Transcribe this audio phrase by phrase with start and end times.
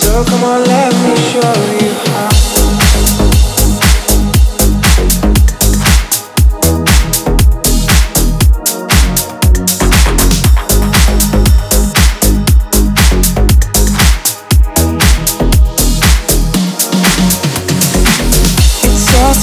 [0.00, 1.54] So come on, let me show
[2.04, 2.09] you.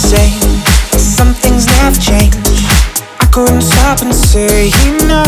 [0.07, 0.39] same.
[0.97, 2.33] Some things never change.
[3.19, 4.71] I couldn't stop and say
[5.03, 5.23] no.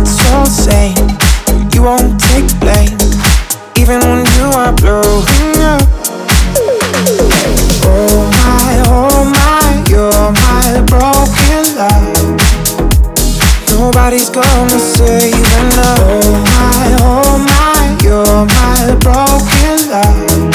[0.00, 0.96] It's all the same.
[1.74, 2.96] You won't take blame,
[3.76, 5.84] even when you are blowing up.
[7.84, 12.16] Oh my, oh my, you're my broken love.
[13.70, 15.32] Nobody's gonna say
[15.76, 15.90] no.
[16.00, 20.47] Oh my, oh my, you're my broken love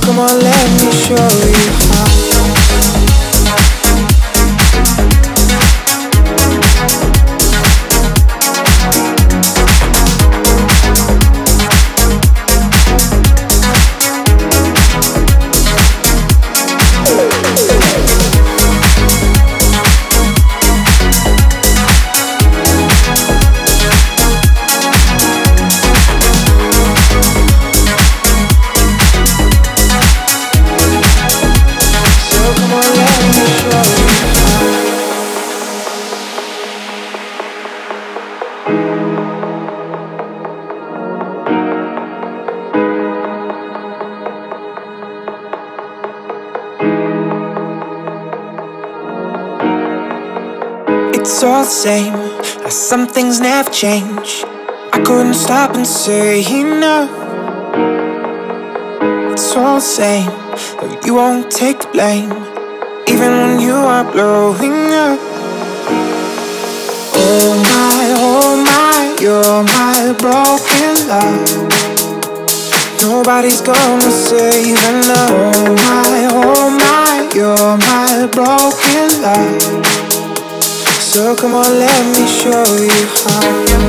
[0.00, 1.93] come on, let me show you
[51.24, 52.12] it's all the same.
[52.62, 54.44] Now some things never change.
[54.92, 57.10] I couldn't stop and say enough.
[59.32, 60.30] It's all the same,
[60.78, 62.30] but you won't take the blame,
[63.08, 65.18] even when you are blowing up.
[67.16, 71.40] Oh my, oh my, you're my broken love.
[73.00, 75.30] Nobody's gonna save enough.
[75.32, 79.93] Oh my, oh my, you're my broken love.
[81.14, 83.83] So come on, let me show you how.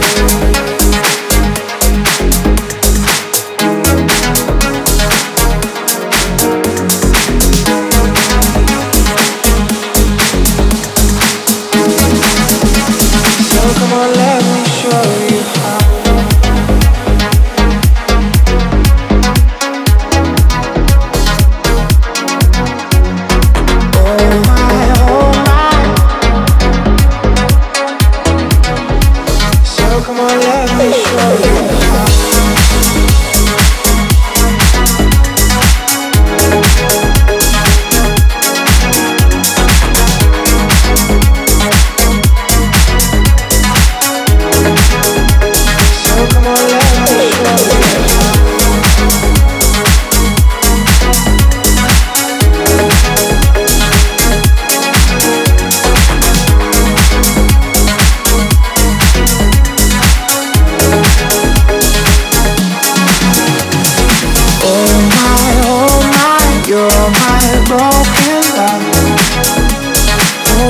[30.18, 30.45] amor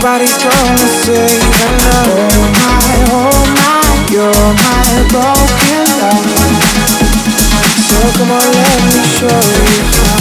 [0.05, 2.77] nobody's gonna save and oh my,
[3.09, 3.81] oh my,
[4.13, 6.29] you're my broken love.
[7.89, 10.14] So come on, let me show you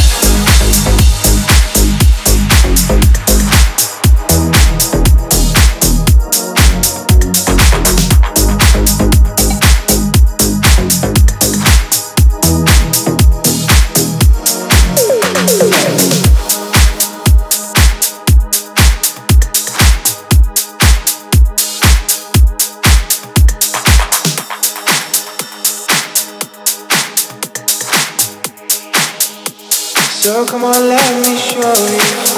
[30.25, 32.33] So come on, let me show you.